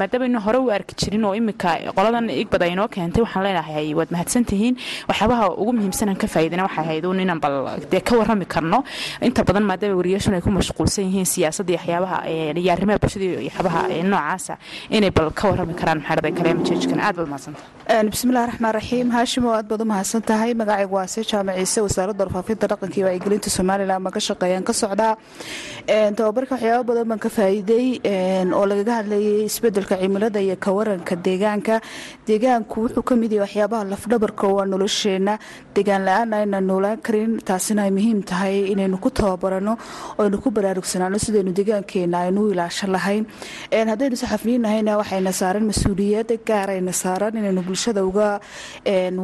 maadaama 0.00 0.26
ina 0.26 0.40
hore 0.40 0.58
u 0.58 0.70
arki 0.70 0.94
jirin 1.00 1.24
oo 1.24 1.34
imika 1.34 1.70
qoladan 1.96 2.30
igbad 2.30 2.62
ay 2.62 2.72
inoo 2.74 2.88
keentay 2.88 3.22
waxaan 3.22 3.44
leenahay 3.46 3.94
waad 3.94 4.10
mahadsantihiin. 4.10 4.74
Waxyaabaha 5.08 5.44
ugu 5.60 5.72
muhiimsanaan 5.78 6.16
ka 6.18 6.26
faa'iidana 6.26 6.66
waxay 6.66 6.84
ahayd 6.84 7.04
un 7.06 7.20
inaan 7.20 7.40
bal 7.40 7.54
dee 7.90 8.00
ka 8.00 8.16
warrami 8.18 8.46
karno. 8.46 8.82
Inta 9.22 9.44
badan 9.44 9.64
maadaama 9.84 9.98
wariyaashun 10.00 10.34
ay 10.34 10.40
ku 10.40 10.50
mashquulsan 10.50 11.04
yihiin 11.08 11.26
siyaasadda 11.34 11.72
iyo 11.72 11.78
waxyaabaha 11.78 12.18
iyo 12.60 12.72
arrimaha 12.72 12.98
bulshada 13.02 13.24
iyo 13.24 13.38
waxyaabaha 13.44 13.80
noocaasa 14.12 14.54
inay 14.96 15.10
bal 15.10 15.30
ka 15.38 15.44
warrami 15.50 15.74
karaan 15.80 15.98
maxaa 16.00 16.16
dhahday 16.16 16.32
kaleemajejkan 16.38 17.00
aad 17.06 17.16
baad 17.16 17.28
mahadsanta 17.28 17.60
bismillahi 18.12 18.46
raxmaan 18.50 18.74
raxiim 18.78 19.08
haashimo 19.16 19.50
aad 19.58 19.66
baad 19.68 19.82
u 20.16 20.20
tahay 20.30 20.54
magacaygu 20.60 20.94
waa 20.98 21.06
see 21.14 21.24
jaamac 21.30 21.56
ciise 21.60 21.80
wasaaradda 21.86 22.24
warfaafinta 22.24 22.66
dhaqanka 22.72 22.96
iyo 22.98 23.06
wacyigelinta 23.08 23.48
somalilan 23.58 24.00
ma 24.06 24.10
ka 24.10 24.20
shaqeeyaan 24.28 24.64
ka 24.68 24.72
socdaa. 24.72 25.14
Tababarka 26.16 26.54
waxyaaba 26.56 26.84
badan 26.88 27.08
baan 27.10 27.18
ka 27.24 27.28
faa'iiday 27.28 27.86
oo 28.56 28.64
lagaga 28.70 28.92
hadlayay 29.02 29.44
isbeddelka 29.50 29.94
cimilada 30.00 30.40
iyo 30.40 30.56
ka 30.56 30.70
waranka 30.72 31.14
deegaanka. 31.16 31.80
Deegaanku 32.26 32.76
wuxuu 32.88 33.02
ka 33.04 33.14
mid 33.16 33.32
yahay 33.32 33.44
waxyaabaha 33.44 33.84
lafdhabarka 33.92 34.46
waa 34.56 34.64
nolosheenna 34.64 35.38
deegaan 35.74 36.04
la'aan 36.08 36.32
aynan 36.32 36.64
noolaan 36.66 36.98
karin 37.06 37.32
taasina 37.44 37.82
ay 37.84 37.90
muhiim 37.90 38.22
tahay 38.24 38.72
inaynu 38.72 38.96
ku 39.04 39.10
tababarano 39.10 39.73
aynu 40.22 40.36
ku 40.44 40.50
baraarugsanaano 40.56 41.18
sidaynu 41.26 41.52
deegaankeena 41.58 42.18
aynu 42.26 42.40
u 42.50 42.54
lahayn. 42.94 43.24
Haddaynu 43.90 44.16
saxafiyinnahayna 44.22 44.92
waxayna 45.00 45.32
saaran 45.40 45.64
mas'uuliyad 45.70 46.30
gaarayna 46.50 46.92
saaran 47.02 47.34
inaynu 47.40 47.62
bulshada 47.68 48.00
uga 48.10 48.28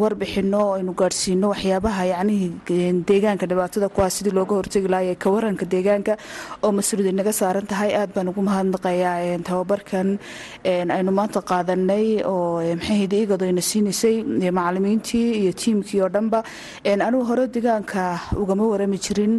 warbixino 0.03 0.63
aynu 0.77 0.93
gaadhsiino 1.01 1.47
waxyaabaha 1.53 2.05
yacnihii 2.13 3.05
deegaanka 3.11 3.47
dhibaatada 3.51 3.89
kuwaas 3.89 4.15
sidii 4.19 4.35
looga 4.39 4.55
hortegi 4.59 4.89
lahaye 4.89 5.15
ka 5.23 5.29
waranka 5.35 5.65
deegaanka 5.75 6.17
oo 6.63 6.73
mas'uuliyad 6.79 7.15
naga 7.21 7.33
saaran 7.41 7.67
tahay. 7.67 7.91
Aad 8.01 8.11
baan 8.15 8.29
ugu 8.33 8.43
mahadnaqayaa 8.49 9.39
tababarkan 9.49 10.19
aynu 10.97 11.11
maanta 11.19 11.41
qaadanay 11.51 12.07
oo 12.33 12.61
maxayhayda 12.81 13.17
igado 13.25 13.45
ayna 13.49 13.63
siinaysay 13.71 14.17
macalimiintii 14.59 15.27
iyo 15.43 15.53
tiimkii 15.53 16.01
oo 16.05 16.09
dhanba 16.09 16.43
anigu 17.07 17.25
hore 17.31 17.47
deegaanka 17.55 18.03
ugama 18.43 18.65
warami 18.73 18.99
jirin 19.05 19.35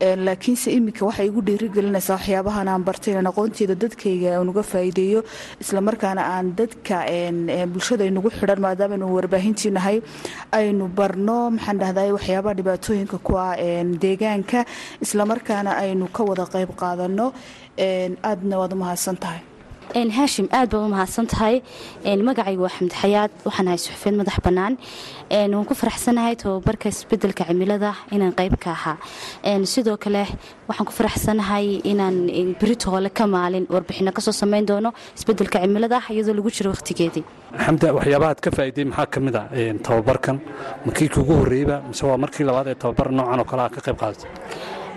laakiinse 0.00 0.70
iminka 0.78 1.02
waxay 1.06 1.26
igu 1.30 1.40
dhiirigelinaysaa 1.48 2.14
waxyaabahan 2.18 2.68
aan 2.72 2.84
bartay 2.88 3.12
inaan 3.12 3.26
aqoonteeda 3.32 3.74
dadkayga 3.84 4.28
aan 4.38 4.48
uga 4.52 4.62
faa'iideeyo 4.62 5.20
islamarkaana 5.64 6.22
aan 6.34 6.54
dadka 6.60 6.96
bulshada 7.72 8.04
aynugu 8.08 8.30
xidhan 8.38 8.60
maadaama 8.66 8.94
aynu 8.94 9.08
warbaahintii 9.16 9.72
nahay 9.78 9.98
aynu 10.60 10.84
barno 10.98 11.38
maxaan 11.56 11.78
dhahday 11.82 12.10
waxyaabaha 12.16 12.54
dhibaatooyinka 12.60 13.18
ku 13.26 13.32
ah 13.46 13.52
deegaanka 14.04 14.60
islamarkaana 15.04 15.70
aynu 15.84 16.06
ka 16.16 16.22
wada 16.30 16.44
qayb 16.54 16.70
qaadano 16.82 17.26
aadna 18.30 18.54
waad 18.60 18.72
u 18.76 18.82
mahadsan 18.84 19.16
tahay 19.24 19.40
haashim 19.94 20.48
aad 20.52 20.70
baad 20.70 21.18
u 21.18 21.26
tahay 21.26 21.62
magacaygu 22.28 22.62
waa 22.62 22.68
xamdi 22.76 22.94
xayaad 23.02 23.30
waxaan 23.46 23.68
ahay 23.68 23.78
suxufeed 23.78 24.14
madax 24.20 24.38
bannaan. 24.44 24.76
Waan 25.30 25.64
ku 25.64 25.74
faraxsanahay 25.74 26.36
tababarka 26.36 26.88
isbeddelka 26.88 27.44
cimilada 27.48 27.94
inaan 28.12 28.32
qayb 28.38 28.54
ka 28.60 28.70
ahaa. 28.70 28.96
Sidoo 29.64 29.96
kale 29.96 30.26
waxaan 30.68 30.86
ku 30.88 30.92
faraxsanahay 30.92 31.80
inaan 31.84 32.16
berito 32.60 32.90
ka 33.14 33.26
maalin 33.26 33.66
warbixino 33.70 34.12
ka 34.12 34.20
soo 34.20 34.32
samayn 34.32 34.66
doono 34.66 34.92
isbeddelka 35.16 35.58
cimilada 35.62 36.02
iyadoo 36.10 36.34
lagu 36.38 36.50
jiro 36.50 36.70
wakhtigeedii. 36.70 37.24
Xamda 37.64 37.94
waxyaabahaad 37.96 38.40
ka 38.44 38.50
faa'iiday 38.56 38.84
maxaa 38.84 39.06
ka 39.06 39.20
mid 39.20 39.34
a 39.36 39.42
tababarkan? 39.86 40.36
Markii 40.86 41.08
kuugu 41.08 41.32
horreeyeyba 41.40 41.82
mise 41.88 42.02
waa 42.06 42.16
markii 42.24 42.44
labaad 42.44 42.66
ee 42.68 42.74
tababar 42.74 43.08
noocan 43.12 43.40
oo 43.40 43.44
kale 43.50 43.62
aad 43.62 43.72
ka 43.76 43.80
qayb 43.86 43.96
qaadatay 44.02 44.30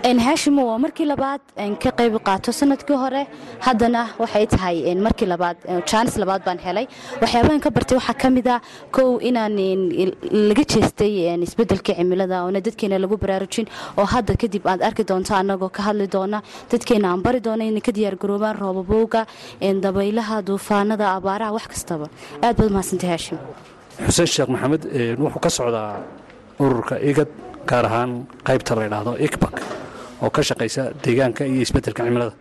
haashimo 0.02 0.66
waa 0.66 0.78
markii 0.78 1.04
labaad 1.06 1.40
ka 1.82 1.90
qayb 1.98 2.16
qaato 2.26 2.52
sannadkii 2.52 2.96
hore. 2.96 3.26
Haddana 3.60 4.08
waxay 4.18 4.46
tahay 4.46 4.94
markii 4.94 5.26
labaad 5.26 5.56
jaanis 5.86 6.16
labaad 6.18 6.44
baan 6.44 6.58
helay. 6.58 6.86
Waxyaabahan 7.20 7.60
ka 7.60 7.70
bartay 7.70 7.96
waxaa 7.98 8.14
ka 8.18 8.30
mid 8.30 8.46
a 8.48 8.60
kow 8.90 9.18
inaan 9.20 9.56
laga 10.48 10.64
jeestay 10.64 11.12
isbedelkii 11.42 11.94
cimilada 11.94 12.42
oona 12.44 12.60
dadkeena 12.60 12.98
lagu 12.98 13.16
baraarujin 13.16 13.66
oo 13.98 14.04
hadda 14.04 14.34
kadib 14.36 14.66
aad 14.66 14.82
arki 14.82 15.04
doonto 15.04 15.34
annagoo 15.34 15.68
ka 15.70 15.82
hadli 15.82 16.06
doona. 16.08 16.42
Dadkeena 16.70 17.10
aan 17.12 17.22
bari 17.22 17.40
doona 17.40 17.64
inay 17.64 17.80
ka 17.80 17.92
diyaargaroobaan 17.92 18.56
roobabowga 18.58 19.26
dabaylaha 19.60 20.42
duufaanada 20.42 21.14
abaaraha 21.16 21.52
wax 21.56 21.66
kastaba. 21.72 22.06
Aad 22.42 22.56
baad 22.58 22.70
umahadsantay 22.70 23.08
haashim 23.10 23.38
xuseen 24.06 24.26
sheekh 24.26 24.48
maxamed 24.54 24.82
wuxuu 25.22 25.40
ka 25.44 25.50
socdaa 25.50 26.00
ururka 26.58 26.98
igad 27.10 27.28
gaar 27.70 27.84
ahaan 27.86 28.26
qaybta 28.48 28.74
la 28.78 28.82
ydhaahdo 28.88 29.12
igbak 29.26 29.54
oo 30.22 30.30
ka 30.36 30.40
shaqaysa 30.48 30.82
deegaanka 31.04 31.42
iyo 31.50 31.60
isbeddelka 31.66 32.02
cimilada. 32.06 32.34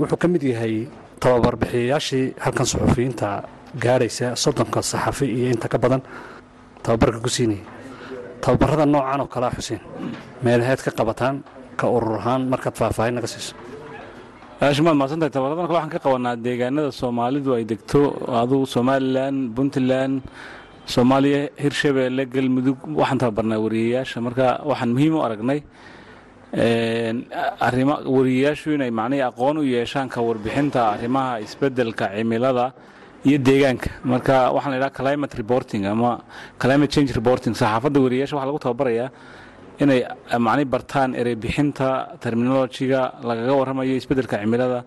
Wuxuu 0.00 0.18
ka 0.22 0.26
mid 0.32 0.42
yahay 0.42 0.74
tababarbixiyayaashii 1.22 2.24
halkan 2.44 2.66
suxufiyiinta 2.72 3.28
gaadhaysa 3.84 4.26
soddonka 4.42 4.80
saxafi 4.92 5.26
iyo 5.38 5.48
inta 5.54 5.68
ka 5.72 5.78
badan. 5.78 6.02
Tababarka 6.84 7.18
ku 7.24 7.28
siinayay 7.36 7.62
tababarrada 8.42 8.84
noocan 8.92 9.20
oo 9.22 9.28
kalea 9.34 9.50
xuseen. 9.56 9.80
Meelaheed 10.44 10.80
ka 10.86 10.90
qabataan 10.98 11.36
ka 11.78 11.86
urur 11.96 12.18
ahaan 12.20 12.42
markaad 12.52 12.74
faahfaahin 12.80 13.14
naga 13.16 13.28
siiso. 13.30 13.54
Aashimaad 14.62 14.96
mahadsantahay 14.98 15.30
tababarradan 15.34 15.66
kale 15.68 15.76
waxaan 15.78 15.92
ka 15.94 15.98
qabanaa 16.04 16.34
deegaanada 16.44 16.90
soomaalidu 17.00 17.50
ay 17.58 17.64
degto 17.70 18.00
adugu 18.42 18.66
somalilan 18.74 19.36
puntland 19.56 20.14
soomaaliya 20.94 21.40
hirshabeelle 21.62 22.24
galmudug 22.34 22.78
waxaan 23.00 23.18
tababarnaa 23.22 23.58
wariyayaasha 23.64 24.18
marka 24.26 24.46
waxaan 24.70 24.90
muhiim 24.94 25.14
u 25.18 25.20
aragnay 25.26 25.60
arima 26.52 27.96
wariyayaashu 28.04 28.74
inay 28.76 28.90
macnihii 28.90 29.24
aqoon 29.30 29.56
u 29.58 29.62
yeeshaan 29.64 30.08
ka 30.08 30.20
warbixinta 30.20 30.80
arrimaha 30.94 31.40
isbeddelka 31.40 32.10
cimilada 32.16 32.72
iyo 33.24 33.38
deegaanka. 33.38 33.90
Marka 34.04 34.52
waxaan 34.52 34.72
la 34.72 34.76
yidhaha 34.78 34.92
climate 35.00 35.34
reporting 35.36 35.86
ama 35.86 36.20
climate 36.58 36.90
change 36.90 37.12
reporting. 37.12 37.54
Saxaafadda 37.54 37.98
wariyayaasha 38.04 38.36
waxaa 38.36 38.46
lagu 38.50 38.58
tababarayaa 38.58 39.08
inay 39.80 40.00
macni 40.38 40.64
bartaan 40.64 41.14
ereybixinta 41.14 42.18
terminolojiga 42.20 43.00
lagaga 43.24 43.52
warramayo 43.60 43.94
isbeddelka 43.96 44.36
cimilada. 44.42 44.84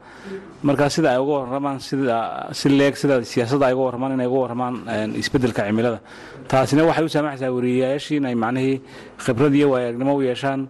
Markaa 0.64 0.90
sida 0.90 1.10
ay 1.14 1.20
uga 1.24 1.34
warramaan 1.42 1.80
sida 1.80 2.48
si 2.54 2.70
leeg 2.70 2.96
sida 2.96 3.16
siyaasadda 3.24 3.66
ay 3.70 3.74
uga 3.74 3.84
warramaan 3.90 4.14
inay 4.18 4.28
uga 4.28 4.40
warramaan 4.46 4.76
isbeddelka 5.18 5.66
cimilada. 5.66 6.00
Taasina 6.48 6.86
waxay 6.86 7.06
u 7.06 7.10
saamaxaysaa 7.16 7.52
wariyayaashii 7.58 8.18
inay 8.22 8.36
macnihii 8.36 8.82
khibrad 9.26 9.54
iyo 9.56 9.68
waayagnimo 9.74 10.14
u 10.16 10.22
yeeshaan 10.22 10.68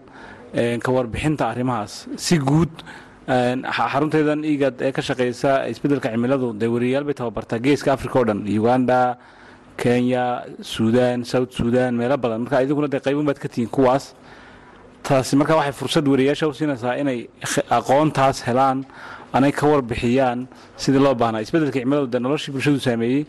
ka 0.83 0.89
warbixinta 0.95 1.43
arrimahaas. 1.51 2.07
Si 2.25 2.37
guud 2.37 2.71
xarunteedan 3.77 4.43
igad 4.53 4.75
ee 4.81 4.91
ka 4.91 5.01
shaqaysa 5.01 5.51
isbeddelka 5.71 6.09
cimiladu 6.13 6.53
dee 6.61 6.67
wariyayaal 6.75 7.13
tababartaa 7.21 7.59
geeska 7.65 7.93
africa 7.93 8.15
oo 8.19 8.25
dhan 8.29 8.39
uganda 8.59 9.17
kenya 9.77 10.25
suudan 10.61 11.25
south 11.25 11.51
suudan 11.57 11.91
meelo 11.99 12.17
badan. 12.17 12.39
Marka 12.45 12.61
idiguna 12.65 12.87
dee 12.87 12.99
qaybun 13.07 13.25
baad 13.29 13.39
ka 13.43 13.47
tihiin 13.49 13.69
kuwaas. 13.75 14.13
Taasi 15.03 15.35
marka 15.39 15.53
waxay 15.59 15.73
fursad 15.81 16.05
wariyayaasha 16.07 16.47
u 16.47 16.53
siinaysaa 16.53 16.95
inay 17.01 17.19
aqoontaas 17.77 18.37
helaan 18.47 18.85
anay 19.33 19.51
ka 19.51 19.65
warbixiyaan 19.67 20.47
sidii 20.77 21.01
loo 21.05 21.15
baahnaa. 21.21 21.41
Isbeddelka 21.45 21.79
cimiladu 21.81 22.07
dee 22.13 22.19
noloshii 22.25 22.51
bulshadu 22.55 22.79
saameeyey 22.87 23.25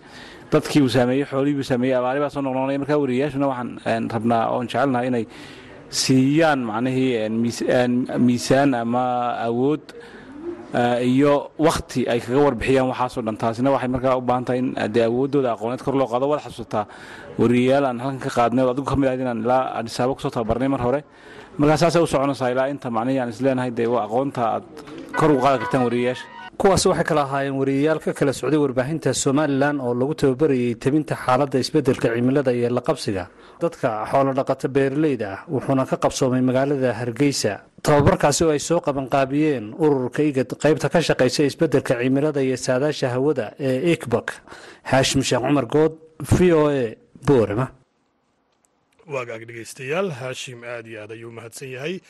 dadkii 0.52 0.82
uu 0.84 0.88
saameeyey 0.96 1.24
xoolihii 1.30 1.56
buu 1.58 1.66
saameeyey 1.70 1.96
abaari 2.00 2.20
baa 2.20 2.30
soo 2.30 2.42
noqnoqonaya. 2.46 2.78
Markaa 2.78 2.98
waxaan 3.02 4.08
rabnaa 4.14 4.42
oon 4.54 4.66
jecelnahay 4.70 5.06
inay 5.10 5.24
siiyaan 5.90 6.60
macnihii 6.68 7.28
miisaan 8.26 8.74
ama 8.74 9.04
awood 9.48 9.84
iyo 11.00 11.50
wakhti 11.58 12.04
ay 12.10 12.20
kaga 12.20 12.38
warbixiyaan 12.46 12.88
waxaasoo 12.92 13.22
dhan. 13.26 13.36
Taasina 13.40 13.70
waxay 13.70 13.88
markaa 13.88 14.16
u 14.18 14.20
baahan 14.20 14.44
tahay 14.44 14.58
in 14.60 14.74
dee 14.94 15.04
awooddooda 15.08 15.52
aqooneed 15.56 15.82
kor 15.84 15.94
loo 15.96 16.06
qaado 16.10 16.26
waad 16.28 16.40
xasuusataa 16.44 16.84
wariyayaal 17.38 17.84
aan 17.86 17.98
halkan 18.00 18.20
ka 18.20 18.30
qaadnay 18.36 18.64
oo 18.64 18.70
adigu 18.74 18.86
ka 18.90 18.96
mid 18.96 19.08
ahayd 19.08 19.20
inaan 19.24 19.40
ilaa 19.44 19.64
adhisaabo 19.78 20.14
ku 20.14 20.20
soo 20.20 20.30
tababarnay 20.30 20.68
mar 20.68 20.80
hore. 20.86 21.00
Markaa 21.58 21.76
saasay 21.80 22.02
u 22.02 22.06
soconaysaa 22.06 22.50
ilaa 22.52 22.68
inta 22.68 22.90
macnihii 22.90 23.20
aan 23.20 23.30
isleenahay 23.32 23.70
dee 23.70 23.86
aqoonta 23.88 24.42
aad 24.60 24.64
kor 25.16 25.30
ugu 25.32 25.40
qaadi 25.44 25.58
kartaan 25.64 25.84
wariyayaasha 25.88 26.26
kuwaasi 26.60 26.88
waxay 26.88 27.04
kala 27.10 27.22
ahaayeen 27.26 27.56
wariyayaal 27.60 27.98
ka 28.04 28.12
kala 28.18 28.32
socday 28.32 28.58
warbaahinta 28.64 29.12
somalilan 29.24 29.76
oo 29.80 29.92
lagu 30.00 30.14
tababarayay 30.20 30.74
tebinta 30.84 31.14
xaaladda 31.24 31.58
isbeddelka 31.64 32.08
cimilada 32.14 32.52
iyo 32.58 32.68
laqabsiga 32.78 33.24
dadka 33.62 33.88
xoolodhaqata 34.10 34.68
beeraleyda 34.76 35.26
ah 35.34 35.40
wuxuuna 35.54 35.84
ka 35.90 35.96
qabsoomay 36.04 36.40
magaalada 36.48 36.90
hargeysa. 37.00 37.52
Tababarkaasi 37.82 38.44
oo 38.44 38.50
ay 38.56 38.58
soo 38.68 38.80
qabanqaabiyeen 38.86 39.74
ururka 39.84 40.22
igad 40.22 40.48
qaybta 40.62 40.88
ka 40.88 40.98
shaqaysa 41.08 41.44
isbeddelka 41.50 41.92
cimilada 42.00 42.40
iyo 42.42 42.56
saadaasha 42.56 43.08
hawada 43.14 43.52
ee 43.60 43.92
ikbak 43.94 44.28
xaashim 44.90 45.20
sheekh 45.28 45.42
cumar 45.44 45.66
good 45.74 45.92
v 46.36 46.52
o 46.52 46.62
a 46.72 46.96
boorama 47.26 47.66
waagaag 49.12 49.42
dhegeystayaal 49.48 50.10
haashim 50.20 50.64
aad 50.64 50.86
iyo 50.86 51.02
aad 51.02 51.12
ayuu 51.12 51.30
mahadsan 51.32 51.68
yahay. 51.74 52.00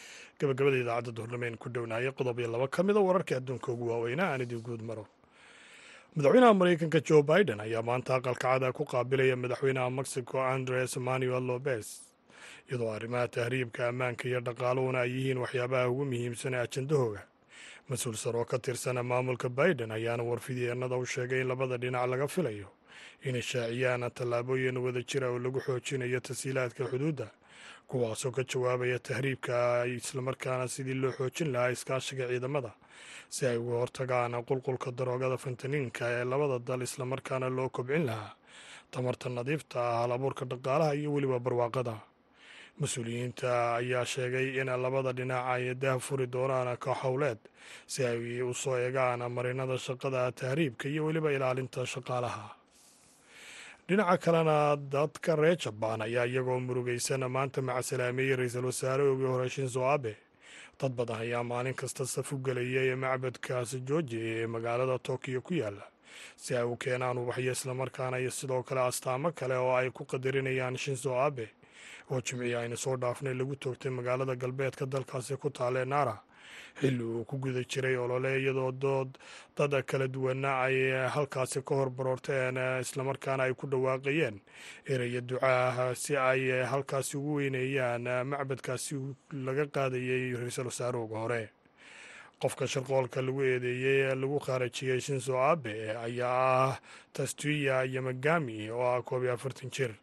Gabagabada 0.41 0.77
idaacadda 0.77 1.13
duhurnameen 1.17 1.57
ku 1.59 1.69
dhownaya 1.69 2.13
qodob 2.13 2.39
iyo 2.41 2.49
laba 2.53 2.69
ka 2.69 2.83
mida 2.83 3.01
wararka 3.01 3.37
adduunka 3.37 3.73
ugu 3.73 3.89
waaweynaa 3.91 4.33
aan 4.33 4.41
idin 4.43 4.61
guud 4.63 4.83
maro. 4.83 5.07
Madaxweynaha 6.17 6.55
maraykanka 6.55 7.01
jo 7.05 7.23
biden 7.23 7.61
ayaa 7.61 7.83
maanta 7.83 8.17
aqalkacada 8.17 8.73
ku 8.73 8.85
qaabilaya 8.85 9.37
madaxweynaha 9.37 9.91
mexico 9.91 10.41
andres 10.41 10.97
manuel 10.97 11.45
lobes 11.45 12.01
iyadoo 12.69 12.91
arrimaha 12.97 13.29
tahriibka 13.29 13.89
ammaanka 13.89 14.25
iyo 14.29 14.41
dhaqaaluhuna 14.41 15.01
ay 15.05 15.11
yihiin 15.13 15.39
waxyaabaha 15.45 15.89
ugu 15.93 16.05
muhiimsan 16.05 16.55
ee 16.55 16.63
ajandahooga 16.65 17.23
mas'uul 17.89 18.17
sar 18.17 18.37
oo 18.37 18.45
ka 18.45 18.59
tirsana 18.59 19.03
maamulka 19.03 19.49
biden 19.49 19.91
ayaana 19.93 20.23
warfidyeenada 20.25 20.97
u 20.97 21.05
sheegay 21.07 21.41
in 21.41 21.49
labada 21.49 21.77
dhinac 21.79 22.09
laga 22.11 22.27
filayo 22.29 22.69
inay 23.29 23.43
shaaciyaan 23.51 24.05
tallaabooyin 24.19 24.77
wada 24.85 25.01
jira 25.11 25.27
oo 25.33 25.39
lagu 25.45 25.61
xoojinayo 25.67 26.21
tasiilaadka 26.29 26.83
xuduudda 26.91 27.27
kuwaasoo 27.91 28.33
ka 28.37 28.43
jawaabaya 28.51 28.99
tahriibka 29.09 29.57
islamarkaana 29.99 30.65
sidii 30.75 30.95
loo 31.03 31.13
xoojin 31.19 31.49
lahaa 31.55 31.71
iskaashiga 31.77 32.25
ciidamada 32.31 32.71
si 33.35 33.47
ay 33.47 33.57
uga 33.63 33.77
hortagaan 33.83 34.33
qulqulka 34.49 34.89
daroogada 34.99 35.37
fantaniinka 35.45 36.05
ee 36.17 36.25
labada 36.33 36.59
dal 36.69 36.83
islamarkaana 36.89 37.49
loo 37.57 37.69
kobcin 37.77 38.05
lahaa 38.11 38.33
tamarta 38.93 39.29
nadiifta 39.37 39.77
ah 39.91 39.97
hal 40.03 40.13
abuurka 40.17 40.45
dhaqaalaha 40.51 40.93
iyo 41.01 41.09
weliba 41.15 41.39
barwaaqada. 41.47 41.95
Mas'uuliyiinta 42.81 43.51
ayaa 43.81 44.05
sheegay 44.05 44.61
in 44.61 44.69
labada 44.85 45.13
dhinac 45.19 45.45
ay 45.55 45.75
dah 45.83 45.97
furi 46.07 46.27
doonaan 46.35 46.77
koox 46.85 46.99
howleed 47.03 47.39
si 47.87 48.05
ay 48.05 48.43
u 48.43 48.53
soo 48.55 48.77
eegaan 48.77 49.21
marinada 49.37 49.77
shaqada 49.87 50.33
tahriibka 50.41 50.89
iyo 50.89 51.03
weliba 51.07 51.31
ilaalinta 51.37 51.87
shaqaalaha 51.87 52.45
dhinaca 53.89 54.19
kalena 54.19 54.77
dadka 54.77 55.37
reer 55.37 55.57
jabaan 55.57 56.03
ayaa 56.03 56.27
iyagoo 56.27 56.61
murugaysan 56.61 57.23
maanta 57.31 57.63
macasalaameeyey 57.63 58.37
ra'iisul 58.37 58.67
wasaare 58.71 59.03
ogii 59.13 59.27
hore 59.35 59.49
shinzo 59.49 59.83
abe. 59.95 60.17
Dad 60.81 60.93
badan 60.99 61.21
ayaa 61.23 61.43
maalin 61.45 61.75
kasta 61.75 62.07
saf 62.07 62.33
u 62.33 62.39
gelayay 62.39 62.95
macbadkaasi 62.97 63.81
georgia 63.89 64.21
ee 64.43 64.47
magaalada 64.47 64.99
tokiyo 64.99 65.41
ku 65.41 65.55
yaalla 65.55 65.87
si 66.37 66.57
ay 66.57 66.65
u 66.65 66.77
keenaan 66.77 67.19
ubaxyo 67.19 67.53
islamarkaana 67.53 68.19
iyo 68.19 68.31
sidoo 68.31 68.63
kale 68.63 68.81
astaamo 68.81 69.31
kale 69.33 69.55
oo 69.57 69.75
ay 69.77 69.91
ku 69.91 70.05
qadarinayaan 70.05 70.77
shinzo 70.77 71.15
abe. 71.21 71.47
Oo 72.11 72.21
jimcihi 72.21 72.55
aynu 72.55 72.77
soo 72.77 72.97
dhaafnay 72.97 73.35
lagu 73.35 73.57
toogtay 73.57 73.91
magaalada 73.91 74.35
galbeedka 74.37 74.87
dalkaasi 74.87 75.37
ku 75.37 75.51
taalee 75.51 75.85
naara 75.85 76.17
xilli 76.81 77.03
uu 77.05 77.25
ku 77.25 77.39
guda 77.39 77.63
jiray 77.65 77.97
olole 77.97 78.37
iyadoo 78.41 78.73
dood 78.73 79.19
dad 79.57 79.73
kala 79.87 80.09
duwana 80.09 80.61
ay 80.67 80.77
halkaasi 81.15 81.63
ka 81.65 81.75
hor 81.75 81.91
baroorteen 81.91 82.57
islamarkaana 82.85 83.43
ay 83.49 83.55
ku 83.55 83.67
dhawaaqayeen 83.67 84.41
eraya 84.87 85.21
ducaah 85.21 85.95
si 85.95 86.17
ay 86.17 86.51
halkaasi 86.73 87.17
ugu 87.17 87.35
weyneeyaan 87.41 88.05
macbadkaasi 88.29 88.95
laga 89.47 89.67
qaadayay 89.67 90.33
ra'iisul 90.37 90.67
wasaarooga 90.71 91.19
hore. 91.19 91.43
Qofka 92.41 92.67
sharqoolka 92.69 93.23
lagu 93.25 93.41
eedeeyey 93.43 94.13
lagu 94.15 94.37
khaarajiyey 94.45 95.01
shinzo 95.01 95.41
abe 95.41 95.97
ayaa 95.97 96.69
ah 96.69 96.77
tastuya 97.13 97.85
yamagami 97.89 98.69
oo 98.71 98.85
ah 98.85 99.01
koob 99.03 99.23
iyo 99.25 99.33
afartan 99.33 99.71
jir 99.73 99.97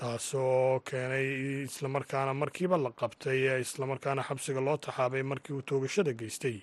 taasoo 0.00 0.80
keenay 0.88 1.26
islamarkaana 1.68 2.34
markiiba 2.34 2.76
la 2.84 2.90
qabtay 3.00 3.40
islamarkaana 3.64 4.22
xabsiga 4.28 4.60
loo 4.66 4.76
taxaabay 4.76 5.22
markii 5.22 5.54
uu 5.56 5.62
toogashada 5.62 6.12
geystay. 6.20 6.56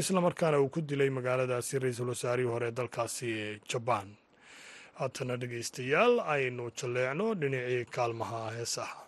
Islamarkaana 0.00 0.60
uu 0.60 0.68
ku 0.74 0.80
dilay 0.80 1.10
magaaladaasi 1.10 1.78
ra'iisul 1.78 2.08
wasaarihii 2.14 2.50
hore 2.54 2.70
dalkaasi 2.78 3.60
jabaan 3.70 4.08
haatana 4.98 5.36
dhegeystayaal 5.40 6.14
aynu 6.34 6.70
jalleecno 6.78 7.26
dhinacii 7.40 7.84
kaalmaha 7.96 8.40
heesaha 8.56 8.98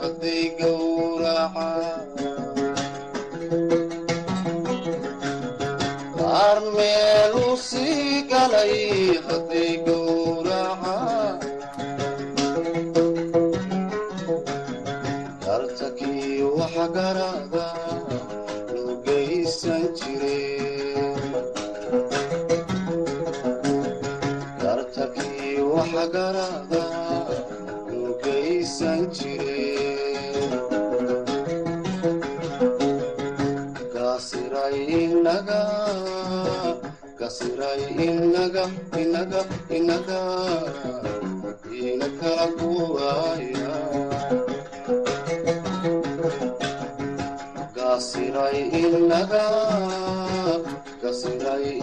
haday 0.00 0.54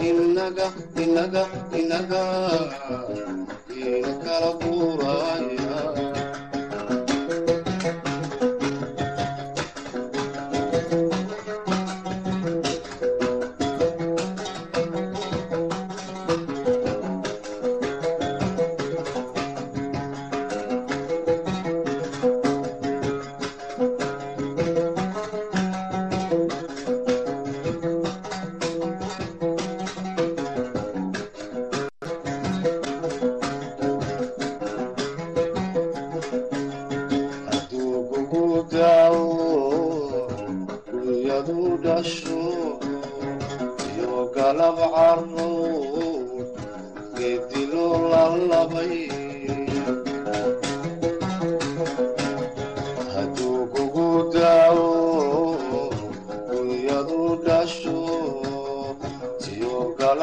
inaga 0.08 0.66
inaga 1.04 1.42
inaga 1.80 2.22
kala 4.24 4.50
buuraayo 4.60 5.61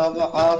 الأبحر 0.09 0.59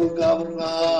bunga 0.00 0.99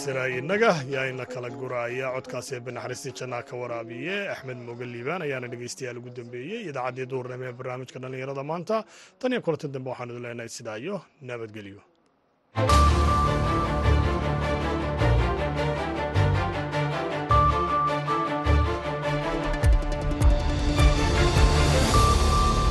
sina 0.00 0.24
inaga 0.38 0.72
yaa 0.94 1.06
ina 1.12 1.24
kala 1.32 1.48
guraya 1.60 2.06
codkaasi 2.14 2.60
banaxariistii 2.66 3.12
jannaa 3.18 3.42
ka 3.48 3.54
waraabiye. 3.60 4.16
Axmed 4.34 4.58
moge 4.68 4.84
liibaan 4.92 5.22
ayaana 5.26 5.48
dhegeystayaal 5.52 5.98
ugu 6.00 6.10
dambeeyey. 6.18 6.60
Idaacaddii 6.70 7.06
duurnimo 7.12 7.44
ee 7.48 7.52
barnaamijka 7.58 7.98
dhallinyarada 8.02 8.42
maanta. 8.50 8.76
Tan 9.20 9.32
iyo 9.32 9.40
kulanti 9.44 9.68
dambe 9.74 9.88
waxaanu 9.92 10.12
idin 10.12 10.22
leenahay 10.26 10.48
sidaayo 10.56 10.96
nabadgelyo. 11.28 11.80